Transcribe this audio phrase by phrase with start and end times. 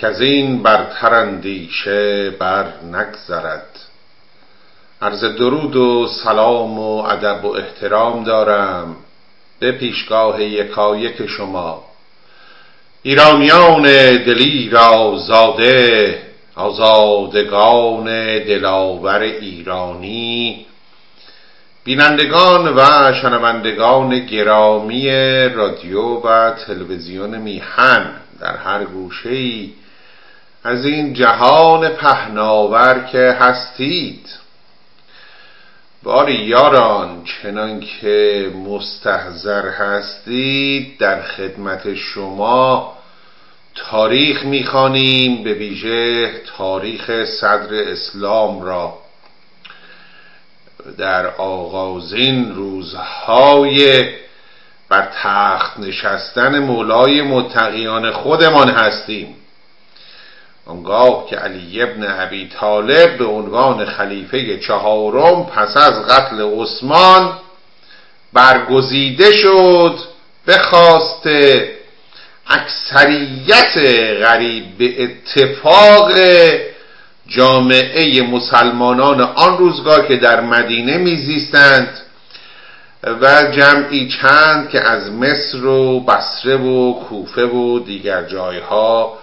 [0.00, 3.78] که این برتر اندیشه بر نگذرد.
[5.02, 8.96] عرض درود و سلام و ادب و احترام دارم
[9.60, 11.84] به پیشگاه یکایک شما.
[13.02, 13.82] ایرانیان
[14.16, 16.22] دلی را زاده
[16.54, 18.04] آزادگان
[18.38, 20.66] دلاور ایرانی
[21.84, 25.08] بینندگان و شنوندگان گرامی
[25.48, 29.68] رادیو و تلویزیون میهن در هر گوشه
[30.64, 34.26] از این جهان پهناور که هستید.
[36.02, 42.98] باری یاران چنان که مستحضر هستید در خدمت شما
[43.74, 48.98] تاریخ می‌خوانیم به ویژه تاریخ صدر اسلام را.
[50.98, 54.02] در آغازین روزهای
[54.88, 59.36] بر تخت نشستن مولای متقیان خودمان هستیم.
[60.68, 67.32] آنگاه که علی ابن ابی طالب به عنوان خلیفه چهارم پس از قتل عثمان
[68.32, 69.98] برگزیده شد
[70.46, 71.28] به خواست
[72.46, 73.78] اکثریت
[74.22, 76.12] غریب به اتفاق
[77.28, 81.88] جامعه مسلمانان آن روزگار که در مدینه میزیستند
[83.20, 89.18] و جمعی چند که از مصر و بصره و کوفه و دیگر جایها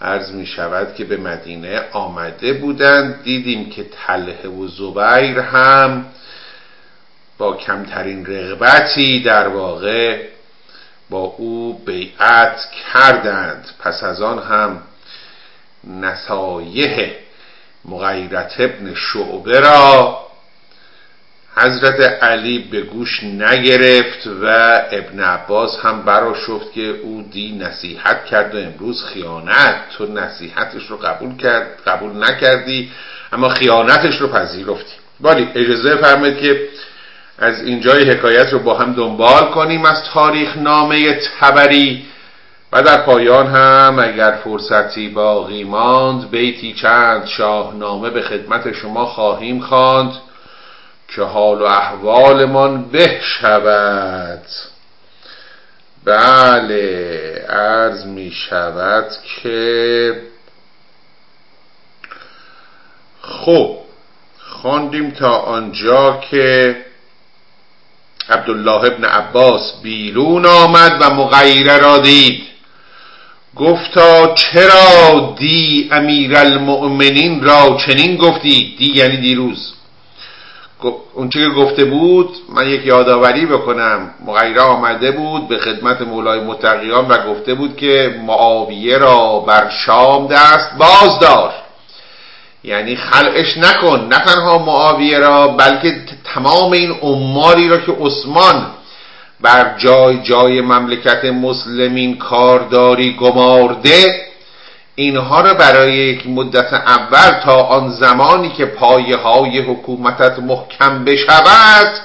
[0.00, 3.22] عرض می شود که به مدینه آمده بودند.
[3.22, 6.06] دیدیم که تله و زبیر هم
[7.38, 10.26] با کمترین رغبتی در واقع
[11.10, 12.60] با او بیعت
[12.92, 13.68] کردند.
[13.78, 14.82] پس از آن هم
[15.84, 17.10] نصایح
[17.84, 20.25] مغیرت ابن شعبه را
[21.58, 24.46] حضرت علی به گوش نگرفت و
[24.92, 29.76] ابن عباس هم برا شفت که او دی نصیحت کرد و امروز خیانت.
[29.98, 32.90] تو نصیحتش رو قبول کرد قبول نکردی
[33.32, 34.94] اما خیانتش رو پذیرفتی.
[35.20, 36.68] ولی اجازه فرمید که
[37.38, 42.04] از اینجای حکایت رو با هم دنبال کنیم از تاریخ نامه تبری.
[42.72, 49.60] و در پایان هم اگر فرصتی باقی ماند بیتی چند شاهنامه به خدمت شما خواهیم
[49.60, 50.12] خواند.
[51.08, 54.42] که حال و احوالمان به شود
[56.04, 59.06] بله عرض می شود
[59.42, 60.22] که
[63.22, 63.76] خب
[64.38, 66.76] خواندیم تا آنجا که
[68.28, 72.42] عبدالله ابن عباس بیرون آمد و مغیره را دید.
[73.56, 79.74] گفتا چرا دی امیر المؤمنین را چنین گفتی؟ دی یعنی دیروز.
[81.14, 84.10] اون که گفته بود من یک یادآوری بکنم.
[84.26, 90.26] مغیره آمده بود به خدمت مولای متقیان و گفته بود که معاویه را بر شام
[90.26, 91.52] دست باز دار.
[92.64, 94.08] یعنی خلعش نکن.
[94.10, 95.96] نه تنها معاویه را بلکه
[96.34, 98.66] تمام این عماری را که عثمان
[99.40, 104.26] بر جای جای مملکت مسلمین کارداری گمارده
[104.96, 111.98] اینها را برای یک مدت اول تا آن زمانی که پایه های حکومتت محکم بشود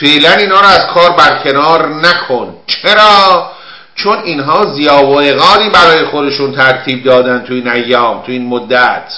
[0.00, 2.56] فعلا اینها را از کار برکنار نکن.
[2.66, 3.50] چرا؟
[3.94, 5.20] چون اینها زیا و
[5.70, 9.12] برای خودشون ترتیب دادن تو این ایام تو این مدت.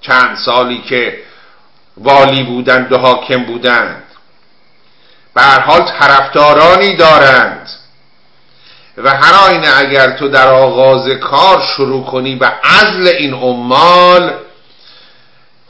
[0.00, 1.18] چند سالی که
[1.96, 4.02] والی بودند و حاکم بودند.
[5.34, 7.68] به حال طرفدارانی دارند.
[8.98, 14.32] و هر آینه اگر تو در آغاز کار شروع کنی به عزل این عمال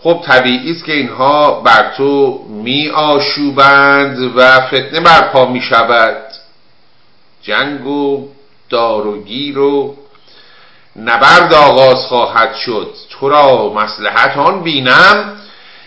[0.03, 6.17] خب طبیعی است که اینها بر تو می آشوبند و فتنه برپا می شود
[7.43, 8.29] جنگ و
[8.71, 9.97] داروگیر و
[10.97, 12.95] نبرد آغاز خواهد شد.
[13.11, 15.37] تو را مسلحت آن بینم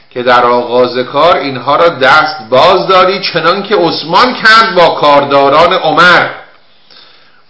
[0.09, 5.73] که در آغاز کار اینها را دست باز داری چنان که عثمان کرد با کارداران
[5.73, 6.29] عمر.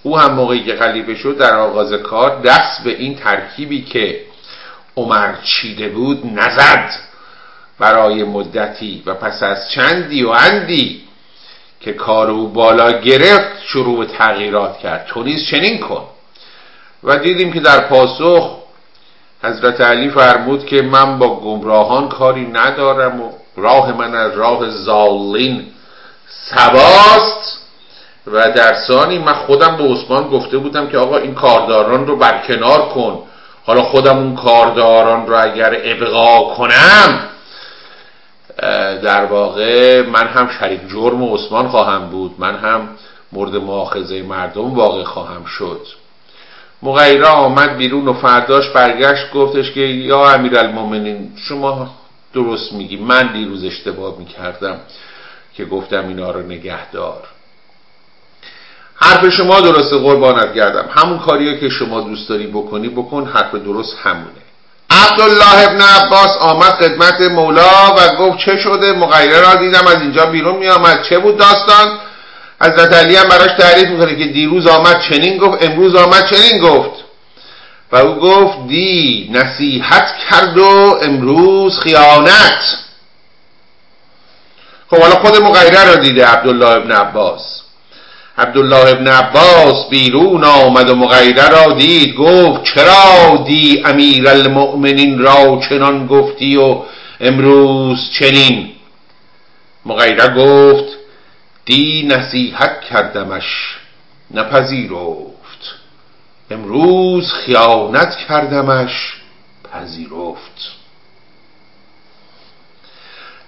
[0.03, 4.21] او هم موقعی که خلیفه شد در آغاز کار دست به این ترکیبی که
[4.97, 6.89] عمر چیده بود نزد.
[7.79, 11.01] برای مدتی و پس از چندی و اندی
[11.79, 15.05] که کار او بالا گرفت شروع به تغییرات کرد.
[15.05, 16.05] تو نیز چنین کن.
[17.03, 18.59] و دیدیم که در پاسخ
[19.43, 25.67] حضرت علی فرمود که من با گمراهان کاری ندارم و راه من از راه زالین
[26.27, 27.48] سباست
[28.33, 32.89] و در ثانی من خودم به عثمان گفته بودم که آقا این کارداران رو برکنار
[32.89, 33.23] کن.
[33.65, 37.19] حالا خودم اون کارداران رو اگر ابقا کنم
[39.03, 42.35] در واقع من هم شریک جرم عثمان خواهم بود.
[42.37, 42.89] من هم
[43.31, 45.81] مورد مؤاخذه مردم واقع خواهم شد.
[46.83, 51.89] مغیره آمد بیرون و فرداش برگشت گفتش که یا المومنین شما
[52.33, 52.97] درست میگی.
[52.97, 54.77] من دیروز اشتباه می‌کردم
[55.55, 57.23] که گفتم اینا رو نگهدار.
[59.01, 60.85] حرف شما درسته قربانت گردم.
[60.95, 64.39] همون کاریه که شما دوست داری بکنی بکن حرف درست همونه.
[64.89, 70.25] عبدالله ابن عباس آمد خدمت مولا و گفت چه شده؟ مغیره را دیدم از اینجا
[70.25, 71.99] بیرون می آمد چه بود داستان؟
[72.61, 76.91] حضرت علی هم براش تعریف می‌کنه که دیروز آمد چنین گفت امروز آمد چنین گفت.
[77.91, 82.77] و او گفت دی نصیحت کرد و امروز خیانت.
[84.89, 87.58] خب حالا خود مغیره را دیده عبدالله ابن عباس.
[88.39, 92.15] عبدالله ابن عباس بیرون آمد و مغیره را دید.
[92.15, 96.81] گفت چرا دی امیر المؤمنین را چنان گفتی و
[97.19, 98.71] امروز چنین؟
[99.85, 100.97] مغیره گفت
[101.65, 103.77] دی نصیحت کردمش
[104.31, 105.75] نپذیرفت.
[106.51, 109.13] امروز خیانت کردمش
[109.71, 110.79] پذیرفت.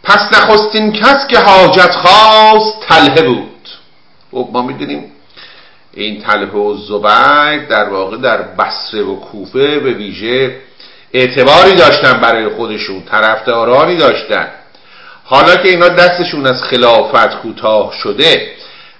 [0.03, 3.60] پس نخستین کس که حاجت خواست تله بود.
[4.31, 5.11] خب ما می‌دونیم
[5.93, 10.55] این تله و زبیر در واقع در بصره و کوفه به ویژه
[11.13, 14.47] اعتباری داشتن برای خودشون طرفدارانی داشتن.
[15.23, 18.51] حالا که اینا دستشون از خلافت کوتاه شده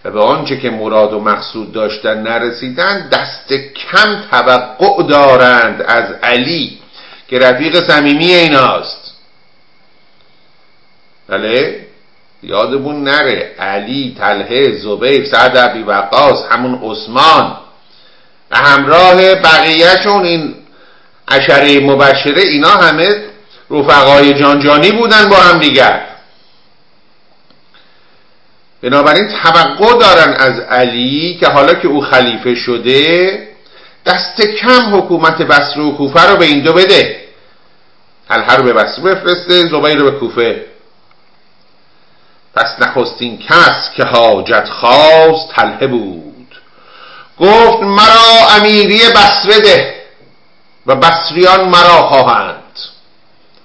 [0.06, 6.80] و به آنچه که مراد و مقصود داشتن نرسیدن دست کم توقع دارند از علی
[7.28, 9.16] که رفیق صمیمی ایناست.
[11.28, 11.88] بله؟
[12.43, 17.57] یادمون نره علی تله زبیر سعد عبی وقاس همون عثمان
[18.51, 20.55] و همراه بقیهشون این
[21.27, 23.09] عشره مبشره اینا همه
[23.71, 26.01] رفقای جانجانی بودن با هم دیگر
[28.83, 33.47] بنابراین توقع دارن از علی که حالا که او خلیفه شده
[34.05, 37.21] دست کم حکومت بصره و کوفه رو به این دو بده.
[38.29, 40.65] هر رو به بصره بفرسته زبیر رو به کوفه.
[42.56, 46.56] پس نخستین کس که حاجت خواست تله بود.
[47.39, 49.95] گفت مرا امیری بسره ده
[50.86, 52.57] و بسریان مرا خواهند.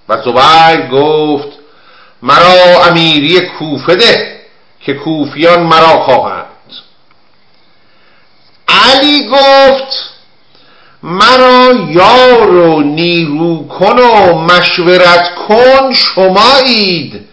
[0.08, 1.48] و زبیر گفت
[2.22, 4.40] مرا امیری کوفه ده
[4.80, 6.46] که کوفیان مرا خواهند.
[8.68, 10.16] علی گفت
[11.02, 17.28] مرا یار و نیرو کن و مشورت کن شمایید.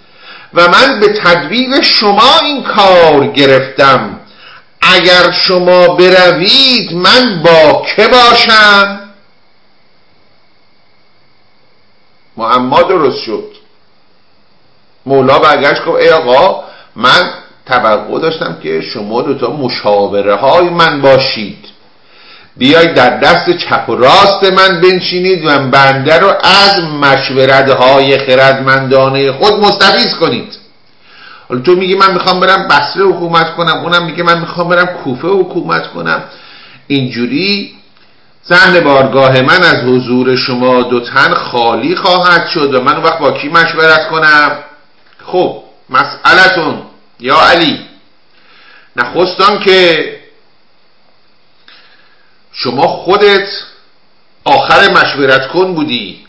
[0.53, 4.19] و من به تدبیر شما این کار گرفتم.
[4.81, 8.99] اگر شما بروید من با که باشم؟
[12.37, 13.53] معما درست شد.
[15.05, 16.63] مولا برگشت گفت ای آقا
[16.95, 17.33] من
[17.65, 21.72] توقع داشتم که شما دوتا مشاوره های من باشید.
[22.57, 29.31] بیاید در دست چپ و راست من بنشینید و بنده رو از مشورت های خردمندانه
[29.31, 30.57] خود مستفیز کنید.
[31.49, 35.27] حالا تو میگی من می‌خوام برم بصره حکومت کنم اونم میگه من می‌خوام برم کوفه
[35.27, 36.23] حکومت کنم.
[36.87, 37.75] اینجوری
[38.49, 43.31] ذهن بارگاه من از حضور شما دو تن خالی خواهد شد و من وقت با
[43.31, 44.51] کی مشورت کنم؟
[45.25, 46.81] خب مسئلتون
[47.19, 47.79] یا علی.
[48.95, 50.05] نخستان که
[52.53, 53.47] شما خودت
[54.43, 56.19] آخر مشورت کن بودی.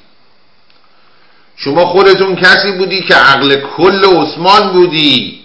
[1.56, 5.40] شما خودتون کسی بودی که عقل کل عثمان بودی.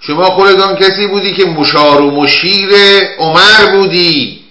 [0.00, 2.70] شما خودتون کسی بودی که مشار و مشیر
[3.18, 4.44] عمر بودی.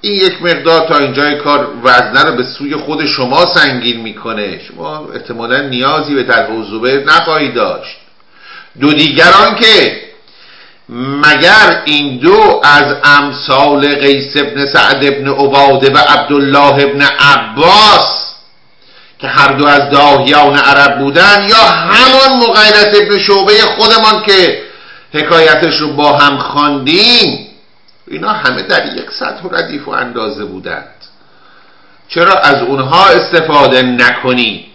[0.00, 4.60] این یک مقدار تا اینجای کار وزنه رو به سوی خود شما سنگین می‌کنه.
[4.68, 7.96] شما احتمالا نیازی به طرف زبیر نخواهی داشت.
[8.80, 10.02] دو دیگران که
[10.88, 18.24] مگر این دو از امثال قیس ابن سعد ابن عباده و عبدالله ابن عباس
[19.18, 24.62] که هر دو از داهیان عرب بودن یا همان مغیرت ابن شعبه خودمان که
[25.12, 27.48] حکایتش رو با هم خواندیم
[28.06, 30.94] اینا همه در یک سطح و ردیف و اندازه بودند.
[32.08, 34.66] چرا از اونها استفاده نکنی؟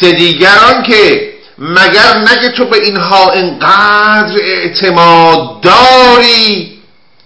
[0.00, 1.29] سه دیگران که
[1.60, 6.78] مگر نگه تو به اینها انقدر اعتماد داری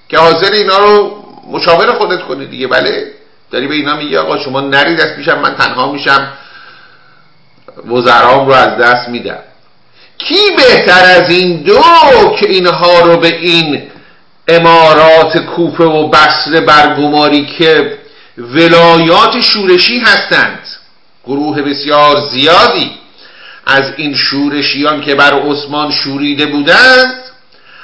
[0.08, 3.06] که حاضر اینا رو مشاور خودت کنی دیگه بله؟
[3.50, 6.32] داری به اینا میگی آقا شما نرید از پیشم من تنها میشم.
[7.86, 9.38] وزرام رو از دست میدم
[10.18, 11.82] کی بهتر از این دو
[12.40, 13.82] که اینها رو به این
[14.48, 17.98] امارات کوفه و بصره برگماری که
[18.38, 20.58] ولایات شورشی هستند؟
[21.26, 22.90] گروه بسیار زیادی.
[23.66, 27.24] از این شورشیان که بر عثمان شوریده بودند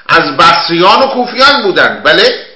[0.08, 2.02] از بصریان و کوفیان بودند.
[2.02, 2.46] بله؟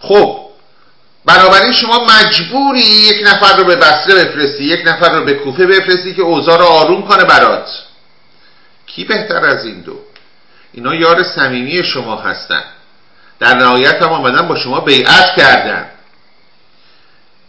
[0.00, 0.42] خب
[1.24, 6.14] بنابراین شما مجبوری یک نفر رو به بصره بفرستی یک نفر رو به کوفه بفرستی
[6.14, 7.68] که اوضاع رو آروم کنه برات.
[8.86, 9.98] کی بهتر از این دو؟
[10.72, 12.64] اینا یار صمیمی شما هستن.
[13.40, 15.86] در نهایت هم آمدن با شما بیعت کردن.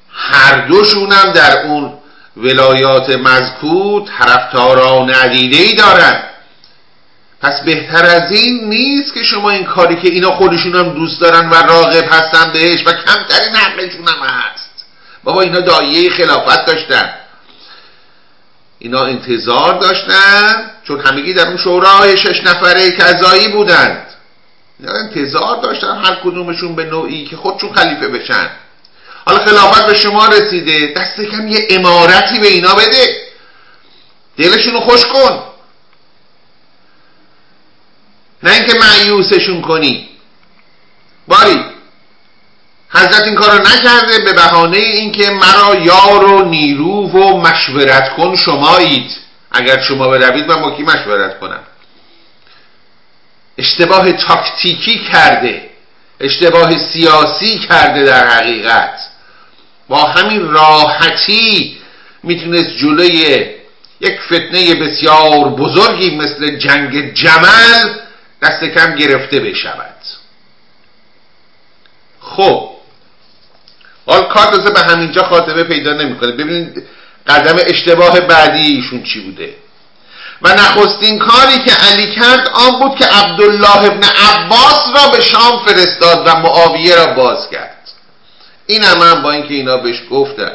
[0.10, 1.94] هر دوشون در اون
[2.38, 6.24] ولایات مذکور طرفداران ندیده ای دارن.
[7.42, 11.50] پس بهتر از این نیست که شما این کاری که اینا خودشون هم دوست دارن
[11.50, 14.86] و راغب هستن بهش و کمترین حقشون هم هست.
[15.24, 17.14] بابا اینا دایه خلافت داشتن.
[18.80, 24.06] اینا انتظار داشتن چون همگی در اون شورای شش نفره کذایی بودند.
[24.80, 28.50] اینا انتظار داشتن هر کدومشون به نوعی که خودشون خلیفه بشن.
[29.26, 30.94] حالا خلافت به شما رسیده.
[30.98, 33.24] دست کم یه امارتی به اینا بده.
[34.38, 35.44] دلشون رو خوش کن.
[38.44, 40.10] نه اینکه معیوسشون کنی.
[41.28, 41.66] باری
[42.90, 44.20] حضرت این کارو نکرده.
[44.20, 49.12] به بهانه اینکه مرا یار و نیرو و مشورت کن شمایید.
[49.52, 51.64] اگر شما بروید من با کی مشورت کنم؟
[53.58, 55.70] اشتباه تاکتیکی کرده.
[56.20, 59.13] اشتباه سیاسی کرده در حقیقت.
[59.94, 61.78] با همین راحتی
[62.24, 63.46] می‌تونست جلوی
[64.02, 67.90] یک فتنه بسیار بزرگی مثل جنگ جمل
[68.42, 69.96] دست کم گرفته بشود.
[72.20, 72.70] خب
[74.06, 76.32] حال کار به همینجا خاتمه پیدا نمی‌کنه.
[76.32, 76.84] ببینید
[77.28, 79.54] قدم اشتباه بعدی ایشون چی بوده؟
[80.42, 85.66] و نخستین کاری که علی کرد آن بود که عبدالله ابن عباس را به شام
[85.66, 87.73] فرستاد و معاویه را باز کرد.
[88.68, 90.52] این هم, با اینکه اینا بهش گفتن.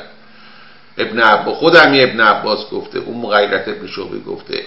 [0.99, 4.67] ابن عباس خودم ابن عباس گفته اون مغیرت ابن شعبه گفته.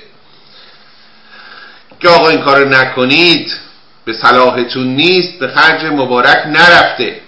[2.00, 3.52] که آقا این کار نکنید
[4.06, 7.22] به صلاحتون نیست به خرج مبارک نرفته.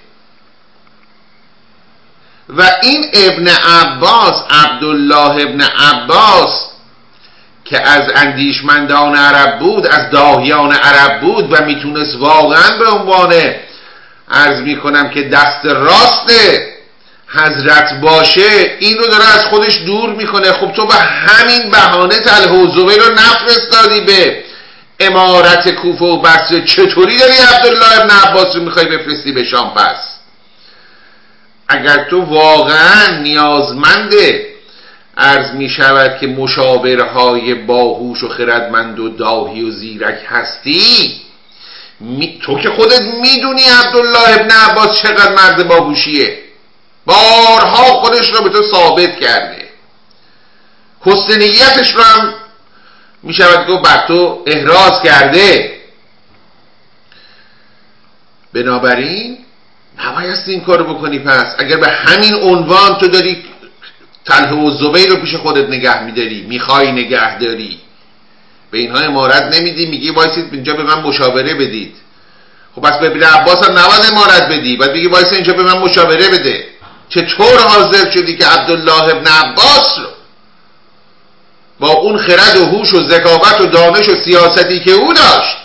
[2.49, 6.69] و این ابن عباس عبدالله ابن عباس
[7.65, 13.33] که از اندیشمندان عرب بود از داهیان عرب بود و می‌تونست واقعا به عنوان
[14.29, 16.31] ارز می‌کنم که دست راست
[17.27, 20.51] حضرت باشه این رو داره از خودش دور می‌کنه.
[20.51, 24.43] خب تو به همین بهانه تله و رو نفرستادی به
[24.99, 26.65] امارت کوفه و بصره.
[26.65, 30.13] چطوری داری عبدالله ابن عباس رو می‌خوای بفرستی به شام؟ پس
[31.67, 34.53] اگر تو واقعا نیازمنده
[35.17, 41.21] عرض می شود که مشاورهای باهوش و خردمند و داهی و زیرک هستی
[42.41, 46.39] تو که خودت می‌دونی عبدالله ابن عباس چقدر مرد باهوشیه.
[47.05, 49.69] بارها خودش رو به تو ثابت کرده.
[51.01, 52.33] حسنیتش رو هم
[53.23, 55.79] می شود که بر تو احراز کرده.
[58.53, 59.37] بنابراین
[60.05, 61.55] نبایست این کارو بکنی پس.
[61.57, 63.45] اگر به همین عنوان تو داری
[64.25, 67.79] تله و زبیر رو پیش خودت نگه میداری می‌خوای نگه داری.
[68.73, 71.95] به اینها امارت نمیدی میگی وایسید اینجا به من مشاوره بدید.
[72.75, 75.77] خب پس به ابن عباس هم نباید امارت بدی بعد بگی وایس اینجا به من
[75.77, 76.65] مشاوره بده.
[77.09, 80.07] چطور حاضر شدی که عبدالله ابن عباس رو
[81.79, 85.57] با اون خرد و هوش و ذکاوت و دانش و سیاستی که او داشت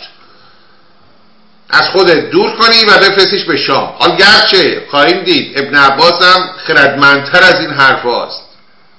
[1.69, 3.93] از خودت دور کنی و بفرستیش به شام.
[3.99, 8.41] حال گرچه خواهیم دید ابن عباس هم خردمندتر از این حرف هاست.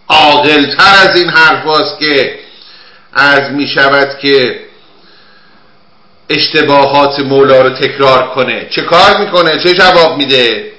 [0.09, 2.40] عاقلتر از این حرف هاست که
[3.12, 4.61] از می شود که
[6.29, 8.69] اشتباهات مولا رو تکرار کنه.
[8.71, 10.73] چه کار می‌کنه؟ چه جواب میده؟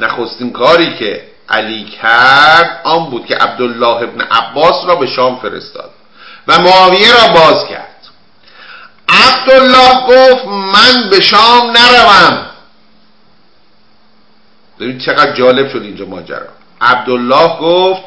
[0.00, 5.90] نخستین کاری که علی کرد آن بود که عبدالله ابن عباس را به شام فرستاد
[6.48, 7.88] و معاویه را باز کرد.
[9.08, 12.46] عبدالله گفت من به شام نروم.
[14.80, 16.48] ببین چقدر جالب شد اینجا ماجرا.
[16.80, 18.02] عبدالله گفت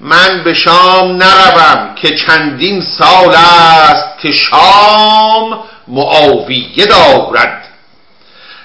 [0.00, 7.62] من به شام نروم که چندین سال است که شام معاویه دارد.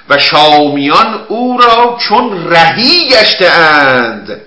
[0.10, 4.42] و شامیان او را چون رهی گشته اند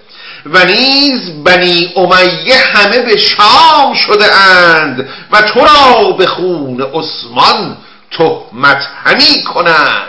[0.47, 7.77] و نیز بنی امیه همه به شام شده اند و تو را به خون عثمان
[8.11, 10.09] تهمت همی کنند.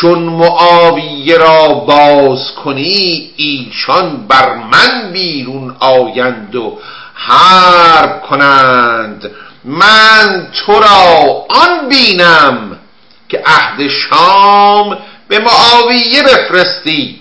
[0.00, 6.78] چون معاویه را باز کنی ایشان بر من بیرون آیند و
[7.14, 9.30] حرب کنند.
[9.64, 12.78] من تو را آن بینم
[13.28, 17.20] که عهد شام به معاویه بفرستی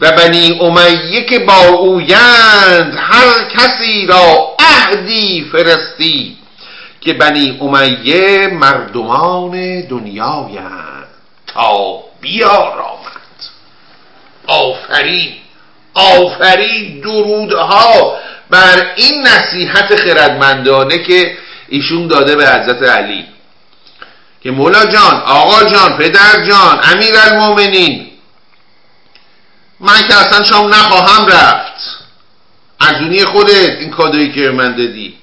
[0.00, 6.36] و بنی امیه که با اویند هر کسی را عهدی فرستی
[7.00, 10.88] که بنی امیه مردمان دنیایند.
[11.46, 13.08] تا بیارامد.
[14.46, 15.34] آفرین
[15.94, 18.18] آفرین درودها
[18.50, 23.24] بر این نصیحت خردمندانه که ایشون داده به حضرت علی.
[24.42, 28.10] که مولا جان آقا جان پدر جان امیر المومنین
[29.80, 31.98] من که اصلا شام نخواهم رفت.
[32.80, 35.14] ارزونی خودت این کادویی که من دادی.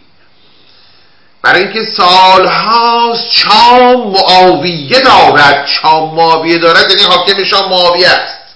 [1.45, 5.67] برای اینکه سالهاست شام معاویه دارد.
[5.67, 8.55] شام معاویه دارد یعنی حاکم شام معاویه است.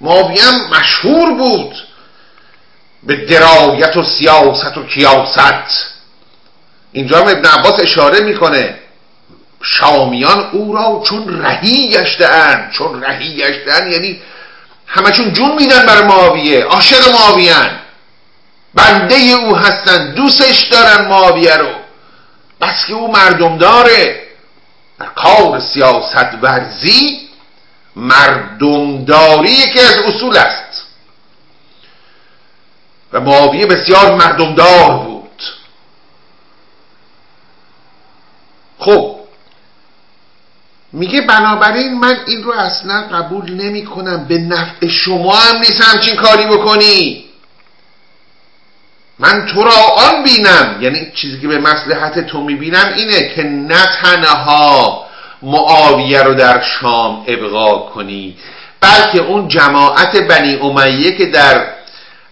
[0.00, 1.74] معاویه هم مشهور بود
[3.02, 5.94] به درایت و سیاست و کیاست.
[6.92, 8.78] اینجا هم ابن عباس اشاره می‌کنه.
[9.62, 12.72] شامیان او را چون رهی گشتهاند.
[12.72, 14.22] چون رهی گشتهاند یعنی
[14.86, 16.64] همشون جون میدن برای معاویه.
[16.64, 17.85] عاشق معاویان
[18.76, 21.70] بنده او هستن دوستش دارن معاویه رو.
[22.60, 24.22] بس که او مردم داره
[24.98, 27.28] در کار سیاست ورزی
[27.96, 30.82] مردمداری یکی از اصول است.
[33.12, 35.42] و معاویه بسیار مردمدار بود.
[38.78, 39.16] خب
[40.92, 46.16] میگه بنابراین من این رو اصلا قبول نمی کنم به نفع شما هم نیست همچین
[46.16, 47.25] کاری بکنی.
[49.18, 50.78] من تو را آن بینم.
[50.80, 55.06] یعنی چیزی که به مسلحت تو می‌بینم اینه که نه تنها
[55.42, 58.36] معاویه رو در شام ابقا کنی
[58.80, 61.66] بلکه اون جماعت بنی امیه که در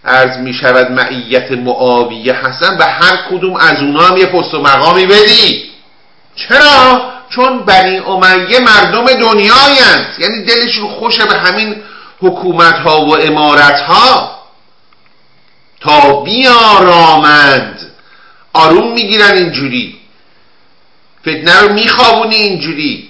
[0.05, 4.61] عرض می شود معیت معاویه هستن به هر کدوم از اونا هم یه پست و
[4.61, 5.63] مقامی بدی.
[6.35, 10.07] چرا؟ چون بنی امیه مردم دنیایند.
[10.19, 11.75] یعنی دلشون خوشه به همین
[12.19, 14.34] حکومت ها و امارت ها
[15.85, 17.91] تا بیارامند
[18.53, 19.99] آروم می‌گیرن اینجوری.
[21.21, 23.09] فتنه رو میخوابونی اینجوری.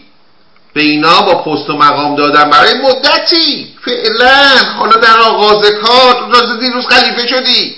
[0.73, 2.49] به اینا با پست و مقام دادن.
[2.49, 3.75] برای مدتی.
[3.85, 4.57] فعلا.
[4.77, 6.31] حالا در آغاز کار.
[6.33, 7.75] تازه دیروز خلیفه شدی.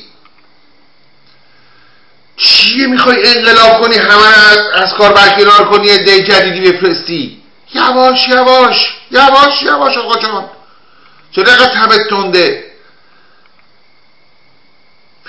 [2.38, 4.28] چیه می‌خوای انقلاب کنی؟ همه
[4.76, 7.38] از کار برکنار کنی دی جدیدی بفرستی.
[7.74, 8.96] یواش یواش.
[9.12, 10.50] یواش یواش آقا جان.
[11.32, 12.67] چرا اینقدر تبت تنده؟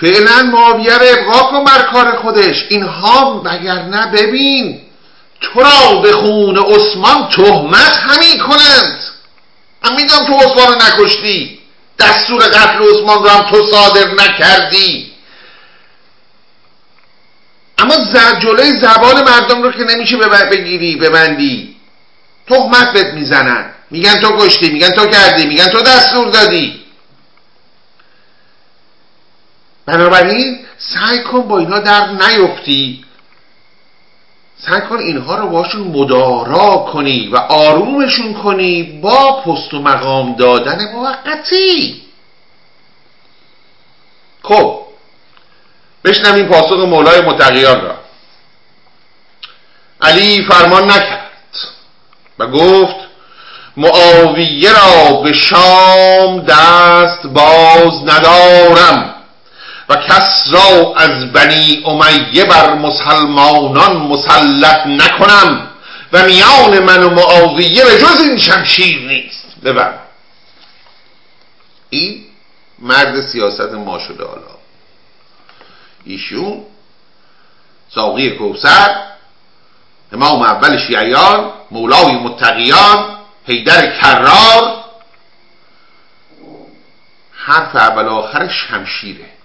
[0.01, 2.65] فعلا معاویه رو ابقا کن بر کار خودش.
[2.69, 3.41] اینها
[3.89, 4.81] نه ببین
[5.41, 9.03] تو را به خون عثمان تهمت همین کنند.
[9.83, 11.59] من می‌دونم تو عثمان رو نکشتی.
[11.99, 15.11] دستور قتل عثمان رو هم تو صادر نکردی.
[17.77, 17.95] اما
[18.39, 20.17] جلوی زبان مردم رو که نمیشه
[20.51, 21.75] بگیری ببندی.
[22.47, 23.65] تهمت بهت می‌زنن.
[23.91, 26.81] میگن تو کشتی میگن تو کردی میگن تو دستور دادی.
[29.89, 33.05] بنابراین سعی کن با اینا در نیفتی.
[34.57, 40.91] سعی کن اینها رو باشون مدارا کنی و آرومشون کنی با پست و مقام دادن
[40.93, 42.01] موقتی.
[44.43, 44.79] خب
[46.05, 47.95] بشنویم پاسخ مولای متقیان را.
[50.01, 51.57] علی فرمان نکرد
[52.39, 52.95] و گفت
[53.77, 59.18] معاویه را به شام دست باز ندارم.
[59.89, 65.67] و کس را از بنی امیه بر مسلمانان مسلط نکنم
[66.13, 69.45] و میان من و معاویه به جز این شمشیر نیست.
[69.63, 69.99] ببر.
[71.89, 72.25] این
[72.79, 74.59] مرد سیاست ما شده حالا.
[76.05, 76.65] ایشون
[77.95, 78.95] ساقی کوسر
[80.11, 84.83] امام اول شیعیان مولای متقیان حیدر کرار.
[87.31, 89.38] حرف اول آخر شمشیره.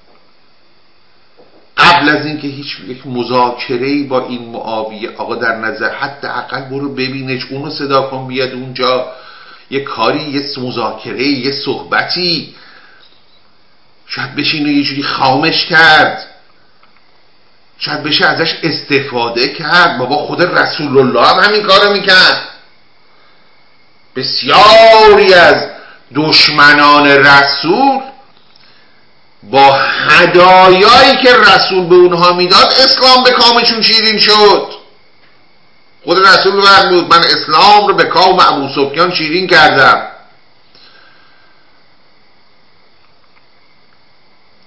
[1.76, 6.94] قبل از اینکه هیچ یک مذاکره با این معاویه آقا در نظر حتی اقل برو
[6.94, 9.12] ببینش اونو صدا کن بیاد اونجا.
[9.70, 12.54] یه کاری یه مذاکره یه صحبتی.
[14.06, 16.26] شاید بشه اینو یه جوری خامش کرد.
[17.78, 19.98] شاید بشه ازش استفاده کرد.
[19.98, 22.48] بابا خود رسول الله هم همین کارو می‌کرد.
[24.16, 25.66] بسیاری از
[26.14, 28.00] دشمنان رسول
[29.50, 29.72] با
[30.08, 34.68] هدایایی که رسول به اونها می‌داد اسلام به کامشون شیرین شد.
[36.04, 36.52] خود رسول
[36.90, 40.02] بود من اسلام رو به کام ابو سفیان شیرین کردم.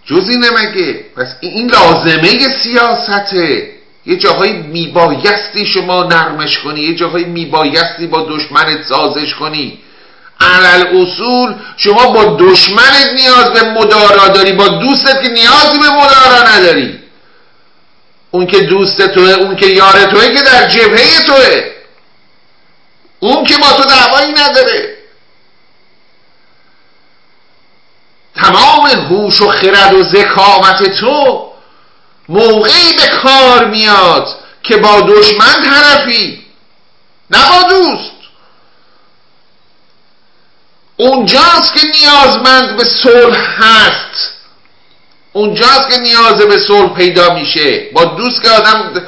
[0.05, 1.05] جزی نمگه.
[1.15, 3.73] پس این لازمه سیاسته.
[4.05, 9.79] یه جاهایی میبایستی شما نرمش کنی یه جاهایی میبایستی با دشمنت سازش کنی.
[10.39, 16.43] علل اصول شما با دشمنت نیاز به مدارا داری با دوستت که نیازی به مدارا
[16.47, 16.99] نداری.
[18.31, 21.71] اون که دوست توه اون که یار توه که در جبهه توه.
[23.19, 24.97] اون که با تو دعوایی نداره.
[28.35, 31.47] تمام هوش و خرد و ذکامت تو
[32.29, 34.27] موقعی به کار میاد
[34.63, 36.45] که با دشمن طرفی
[37.29, 38.16] نه با دوست.
[40.97, 44.33] اونجاست که نیازمند به صلح هست.
[45.33, 47.89] اونجاست که نیاز به صلح پیدا میشه.
[47.93, 49.01] با دوست که آدم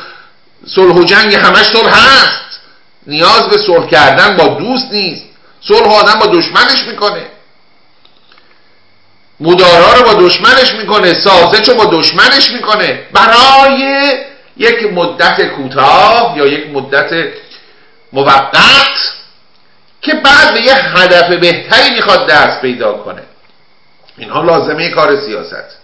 [0.68, 2.60] صلح و جنگ همش صلح هست.
[3.08, 5.26] نیاز به صلح کردن با دوست نیست.
[5.62, 7.26] صلح آدم با دشمنش می‌کنه.
[9.40, 11.14] مدارا رو با دشمنش می‌کنه.
[11.14, 13.04] سازش رو با دشمنش می‌کنه.
[13.14, 14.18] برای
[14.58, 17.34] یک مدت کوتاه یا یک مدت
[18.14, 19.19] موقت
[20.02, 23.24] که بعد به یه هدف بهتری می‌خواد دست پیدا کنه.
[24.18, 25.80] اینها لازمه کار سیاست.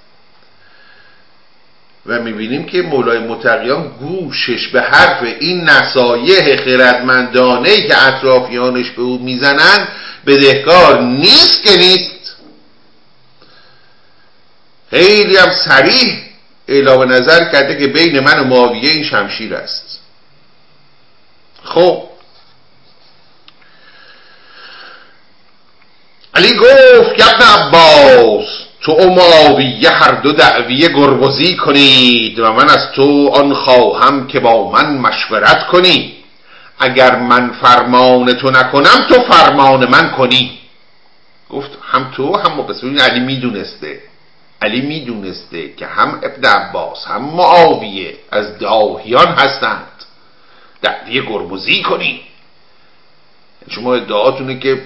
[2.06, 9.24] و می‌بینیم که مولای متقیان گوشش به حرف این نصایح خردمندانه که اطرافیانش به او
[9.24, 9.88] می‌زنن
[10.26, 12.36] بدهکار نیست که نیست.
[14.90, 16.26] خیلی هم سریح
[16.68, 20.00] اعلام نظر کرده که بین من و معاویه این شمشیر است.
[21.64, 22.04] خب
[26.36, 28.46] علی گفت ابن عباس
[28.82, 34.40] تو و معاویه هر دو دعویه گربزی کنید و من از تو آن خواهم که
[34.40, 36.16] با من مشورت کنی.
[36.80, 40.60] اگر من فرمان تو نکنم تو فرمان من کنی.
[41.50, 44.02] گفت هم تو هم مقصود علی می‌دونسته.
[44.62, 49.88] علی می‌دونسته که هم ابن عباس هم معاویه از داهیان هستند.
[50.82, 52.22] دعویه گربزی کنی.
[53.70, 54.82] شما ادعاتونه که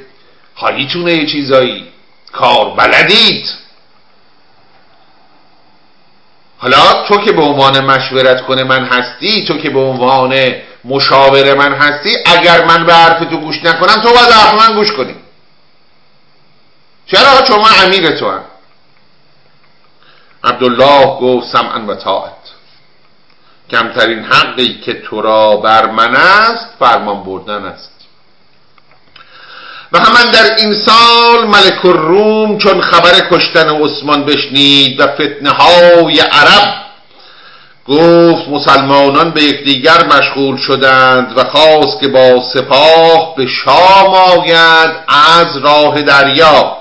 [0.59, 1.85] حالیتونه یه چیزایی.
[2.33, 3.49] کار بلدید.
[6.57, 10.53] حالا تو که به عنوان مشورت کنه من هستی تو که به عنوان
[10.85, 14.91] مشاور من هستی اگر من به حرف تو گوش نکنم تو باید حرف من گوش
[14.91, 15.15] کنی.
[17.05, 18.43] چرا؟ چون من امیر تو هم
[20.43, 22.33] عبدالله گفت سمعا و طاعت.
[23.71, 27.98] کمترین حقی که تو را بر من است فرمان بردن است.
[29.91, 36.19] و همان در این سال ملک الروم چون خبر کشتن عثمان بشنید و فتنه های
[36.19, 36.79] عرب
[37.87, 45.57] گفت مسلمانان به یکدیگر مشغول شدند و خواست که با سپاه به شام آید از
[45.57, 46.77] راه دریا.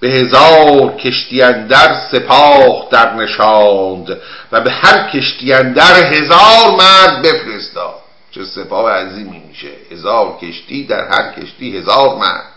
[0.00, 4.18] به هزار کشتیندر سپاه در نشاند
[4.52, 8.03] و به هر کشتیندر هزار مرد بفرستاد.
[8.34, 9.70] چه سپاه عظیمی میشه.
[9.90, 12.50] هزار کشتی در هر کشتی هزار مرد.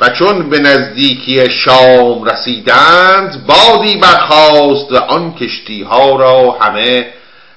[0.00, 7.12] و چون به نزدیکی شام رسیدند بادی برخاست و آن کشتی ها را همه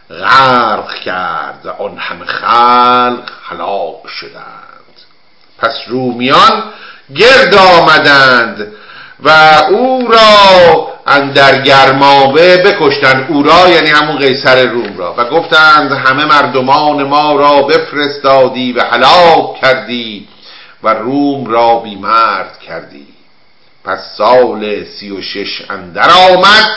[0.10, 4.78] غرق کرد و آن همه خلق هلاک شدند.
[5.58, 6.64] پس رومیان
[7.16, 8.74] گرد آمدند
[9.23, 9.30] و
[9.69, 15.13] او را اندر گرمابه بکشتند او را یعنی همون قیصر روم را.
[15.17, 20.27] و گفتند همه مردمان ما را بفرستادی و هلاک کردی
[20.84, 23.08] و روم را بیمرد کردی.
[23.84, 26.67] پس سال سی و شش اندر آمد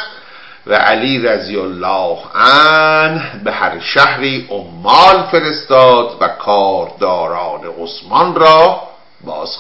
[0.66, 8.82] و علی رضی الله عنه به هر شهری عمال فرستاد و کارداران عثمان را
[9.24, 9.56] باز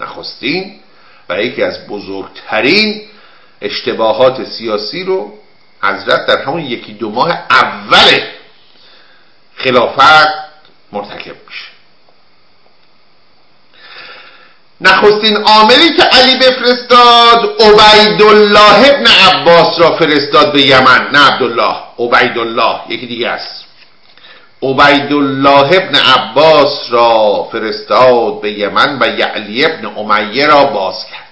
[0.00, 0.80] نخستین
[1.28, 3.08] و یکی از بزرگترین
[3.60, 5.32] اشتباهات سیاسی رو
[5.82, 8.20] حضرت در همون یکی دو ماه اول
[9.56, 10.28] خلافت
[10.92, 11.68] مرتکب میشه.
[14.80, 21.10] نخستین عاملی که علی بفرستاد عبیدالله ابن عباس را فرستاد به یمن.
[21.12, 23.67] نه عبدالله عبیدالله یکی دیگه است.
[24.62, 31.28] عبیدالله ابن عباس را فرستاد به یمن و یعلی ابن امیه را باز کرد.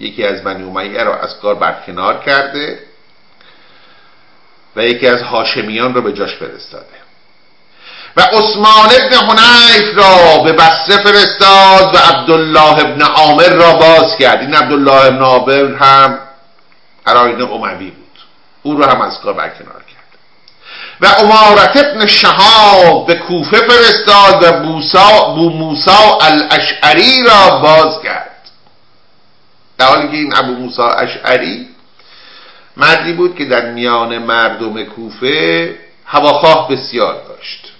[0.00, 2.78] یکی از بنی امیه را از کار برکنار کرده
[4.76, 7.02] و یکی از هاشمیان را به جاش فرستاده.
[8.16, 14.40] و عثمان ابن حنیف را به بصره فرستاد و عبدالله ابن عامر را باز کرد.
[14.40, 16.18] این عبدالله ابن عامر هم
[17.06, 18.18] عراین اموی بود.
[18.62, 19.91] او را هم از کار برکنار کرد.
[21.02, 24.52] و امارت ابن شهاب به کوفه فرستاد و
[25.34, 28.30] بو موسا الاشعری را باز کرد.
[29.78, 31.68] در حالی که این ابو موسا اشعری
[32.76, 37.72] مردی بود که در میان مردم کوفه هواخواه بسیار داشت.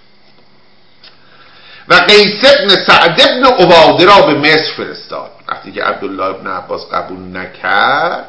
[1.89, 5.31] و قیس ابن سعد ابن عباده را به مصر فرستاد.
[5.49, 8.25] وقتی که عبدالله ابن عباس قبول نکرد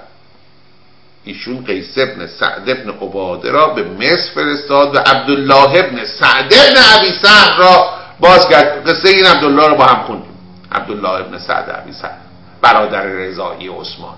[1.23, 6.77] ایشون قیس ابن سعد ابن عباده را به مصر فرستاد و عبدالله ابن سعد ابن
[6.77, 7.13] عبی
[7.57, 10.37] را باز کرد قصه این عبدالله را با هم خوندیم.
[10.71, 12.17] عبدالله ابن سعد عبی سهر
[12.61, 14.15] برادر رضایی عثمان.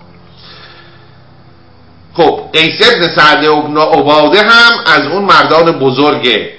[2.14, 6.50] خب قیس ابن سعد ابن عباده هم از اون مردان بزرگ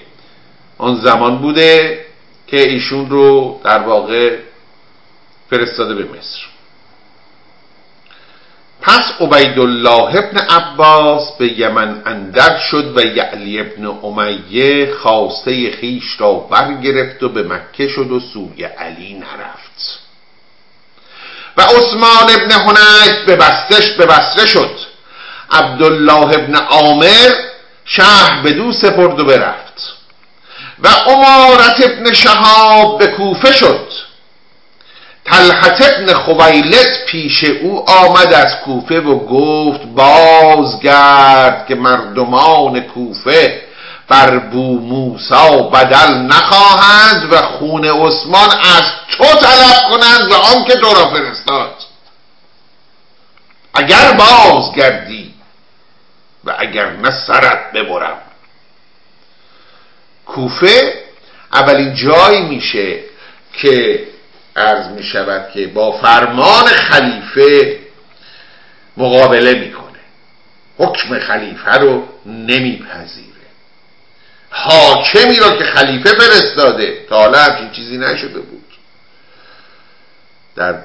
[0.78, 2.00] آن زمان بوده
[2.48, 4.38] که ایشون رو در واقع
[5.50, 6.57] فرستاده به مصر.
[8.88, 16.34] پس عبیدالله ابن عباس به یمن اندر شد و یعلی ابن امیه خواسته خیش را
[16.34, 20.00] برگرفت و به مکه شد و سوی علی نرفت.
[21.58, 24.78] و عثمان ابن حنیف به بستش به بسره شد.
[25.52, 27.34] عبدالله ابن عامر
[27.86, 29.94] شهر به دو سپرد و برفت.
[30.84, 33.87] و امارت ابن شهاب به کوفه شد.
[35.32, 43.62] تلحت ابن خویلت پیش او آمد از کوفه و گفت بازگرد که مردمان کوفه
[44.08, 48.84] بر بو موسا بدل نخواهند و خون عثمان از
[49.18, 51.74] تو طلب کنند و آن که تو را فرستاد.
[53.74, 55.34] اگر بازگردی
[56.46, 58.18] و اگر نه سرت ببرم.
[60.26, 61.04] کوفه
[61.54, 63.00] اولین جایی میشه
[63.54, 64.08] که
[64.58, 67.80] عرض می شود که با فرمان خلیفه
[68.98, 69.88] مقابله می‌کنه
[70.78, 73.28] حکم خلیفه رو نمیپذیره
[74.50, 78.64] حاکمی را که خلیفه فرستاده تا حالا همچین چیزی نشده بود.
[80.56, 80.76] در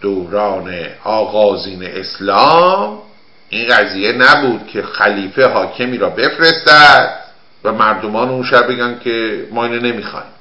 [0.00, 3.02] دوران آغازین اسلام
[3.48, 7.18] این قضیه نبود که خلیفه حاکمی را بفرستد
[7.64, 10.33] و مردمان اون شب بگن که ما اینو نمی‌خوایم.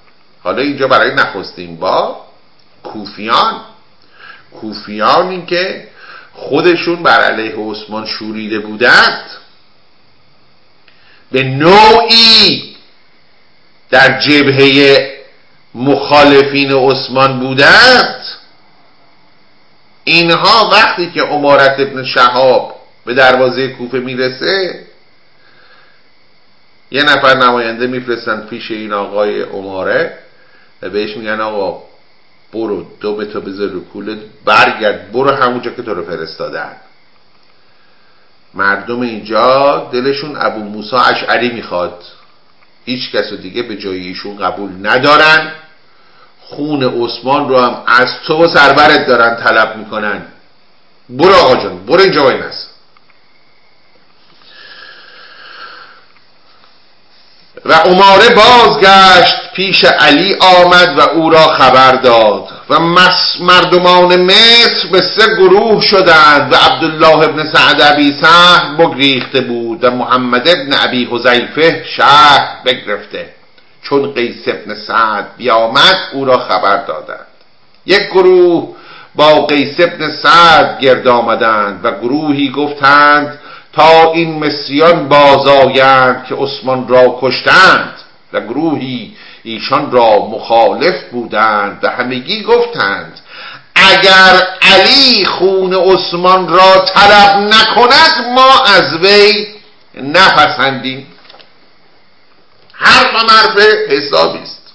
[0.44, 2.26] حالا اینجا برای نخستین با
[2.84, 3.62] کوفیان.
[4.62, 5.88] کوفیانی که
[6.34, 9.26] خودشون بر علیه عثمان شوریده بودند.
[11.32, 12.76] به نوعی
[13.90, 15.10] در جبهه
[15.76, 18.26] مخالفین عثمان بودند.
[20.04, 22.76] اینها وقتی که امارت ابن شهاب
[23.06, 24.86] به دروازه کوفه می‌رسه
[26.92, 30.23] یه نفر نماینده میفرستن پیش این آقای عماره.
[30.84, 31.84] و بهش میگن آقا
[32.54, 36.72] برو دو تا بذار رو کولت برگرد برو همونجا که تو رو فرستادن.
[38.54, 42.04] مردم اینجا دلشون ابو موسا اشعری می‌خواد.
[42.86, 45.52] هیچ کس دیگه به جای ایشون قبول ندارن.
[46.40, 50.22] خون عثمان رو هم از تو و سربرت دارن طلب می‌کنن.
[51.10, 52.38] برو آقا جان برو اینجا وای
[57.66, 62.50] و عماره بازگشت پیش علی آمد و او را خبر داد.
[62.70, 62.80] و
[63.40, 69.92] مردمان مصر به سه گروه شدند و عبدالله ابن سعد ابی سهل بگریخته بود و
[69.92, 73.30] محمد ابن ابی حذیفه شهر بگرفته.
[73.84, 77.28] چون قیس ابن سعد بیامد او را خبر دادند.
[77.86, 78.76] یک گروه
[79.16, 83.40] با قیس ابن سعد گرد آمدند و گروهی گفتند
[83.74, 87.94] تا این مصریان بازآیند که عثمان را کشتند
[88.34, 93.20] و گروهی ایشان را مخالف بودند و همگی گفتند
[93.76, 99.48] اگر علی خون عثمان را طلب نکند ما از وی
[99.96, 101.08] نپسندیم.
[102.74, 103.58] حرف حرف
[103.90, 104.74] حسابی است.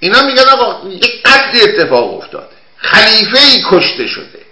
[0.00, 2.56] اینا میگن آقا یک قتلی اتفاق افتاده.
[2.76, 4.47] خلیفه ای کشته شده.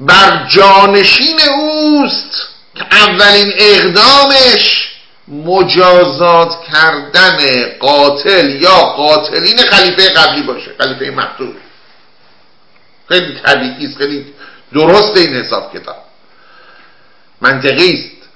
[0.00, 4.90] بر جانشین اوست که اولین اقدامش
[5.28, 7.38] مجازات کردن
[7.80, 11.52] قاتل یا قاتلین خلیفه قبلی باشه خلیفه مقتول
[13.08, 14.26] خیلی طبیعی است خیلی
[14.72, 15.96] درست این حساب کتاب.
[17.40, 18.28] منطقی است.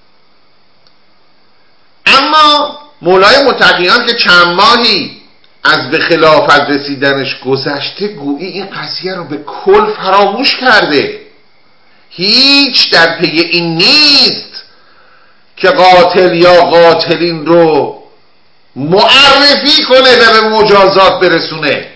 [2.07, 5.23] اما مولای متقیان که چند ماهی
[5.65, 11.24] از به خلافت رسیدنش گذشته گویی این قضیه رو به کل فراموش کرده.
[12.17, 14.65] هیچ در پی این نیست
[15.57, 18.03] که قاتل یا قاتلین رو
[18.77, 21.91] معرفی کنه و به مجازات برسونه.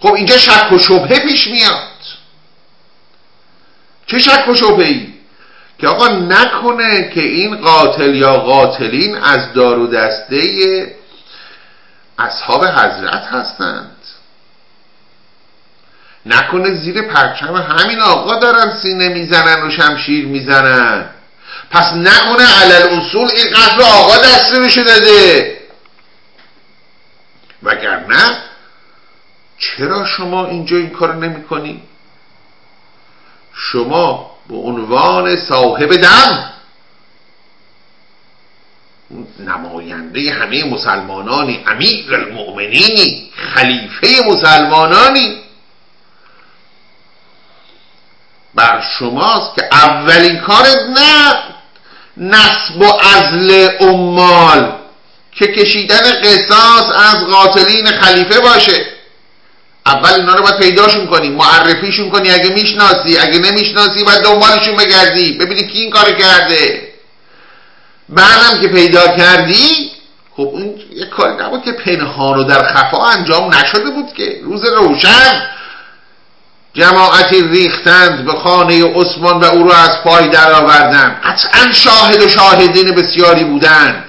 [0.00, 1.88] خب اینجا شک و شبهه پیش میاد.
[4.06, 5.06] چه شک و شبه ای
[5.78, 10.42] که آقا نکنه که این قاتل یا قاتلین از دار و دسته
[12.18, 13.96] اصحاب حضرت هستند.
[16.26, 21.10] نکنه زیر پرچم همین آقا دارن سینه می‌زنن و شمشیر می‌زنن
[21.70, 25.60] پس نکنه علل اصول این قتل آقا دسته بشه داده
[27.62, 28.42] وگرنه
[29.58, 31.82] چرا شما اینجا این کار نمی کنی؟
[33.54, 36.50] شما به عنوان صاحب دم
[39.38, 45.43] نماینده همه مسلمانانی امیر المؤمنینی خلیفه مسلمانانی
[48.54, 51.34] بر شماست که اولین کار نه
[52.16, 54.72] نصب و ازل امال
[55.32, 58.86] که کشیدن قصاص از قاتلین خلیفه باشه.
[59.86, 65.32] اول اینا رو باید پیداشون کنی معرفیشون کنی اگه می‌شناسی اگه نمی‌شناسی باید دنبالشون بگردی
[65.32, 66.88] ببینی کی این کار کرده.
[68.08, 69.90] بعدم که پیدا کردی
[70.36, 74.40] خب این یه کاری نبود که پنهان و در خفا انجام نشده بود که.
[74.42, 75.42] روز روشن
[76.74, 81.20] جماعتی ریختند به خانه عثمان و او را از پای درآوردند.
[81.24, 84.04] قطعا شاهد و شاهدین بسیاری بودند.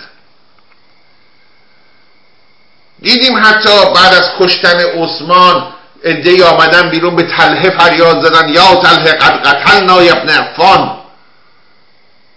[3.02, 5.68] دیدیم حتی بعد از کشتن عثمان
[6.04, 10.98] عده‌ای آمدن بیرون به طلحه فریاد زدن یا طلحه قد قتلنا ابن عفان.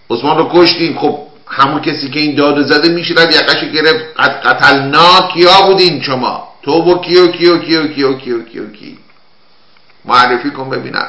[0.09, 0.99] عثمان رو کشتیم.
[0.99, 4.05] خب همون کسی که این داد زده میشد یقش گرفت.
[4.19, 8.98] قد قتلنا کیا بودین شما؟ تو و کیو کیو کیو کیو کیو کیو کی؟
[10.05, 11.07] معرفی کن ببینم.